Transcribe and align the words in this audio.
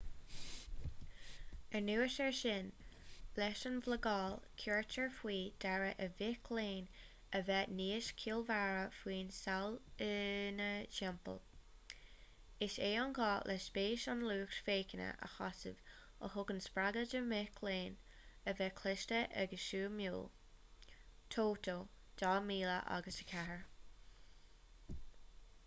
anuas 1.79 2.13
air 2.23 2.31
sin 2.37 2.69
leis 3.39 3.59
an 3.69 3.75
mblagáil 3.81 4.37
cuirtear 4.61 5.11
faoi 5.17 5.35
deara 5.65 5.89
ar 6.05 6.13
mhic 6.21 6.49
léinn 6.59 6.87
a 7.39 7.41
bheith 7.49 7.75
níos 7.81 8.07
ciallmhaire 8.23 8.87
faoin 9.01 9.29
saol 9.41 9.77
ina 10.07 10.71
dtimpeall. 10.95 11.37
is 12.69 12.79
é 12.87 12.91
an 13.03 13.13
gá 13.19 13.29
le 13.51 13.59
spéis 13.67 14.07
an 14.15 14.25
lucht 14.31 14.59
féachana 14.69 15.11
a 15.29 15.31
shásamh 15.37 15.85
a 16.29 16.33
thugann 16.37 16.65
spreagadh 16.69 17.13
do 17.15 17.23
mhic 17.35 17.63
léinn 17.69 17.99
a 18.53 18.55
bheith 18.61 18.75
cliste 18.83 19.19
agus 19.43 19.67
suimiúil 19.69 20.25
toto 21.37 21.77
2004 22.23 23.63